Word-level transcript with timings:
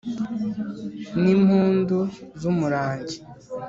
Ni 1.21 1.29
impundu 1.35 1.99
z'umurangi 2.41 3.17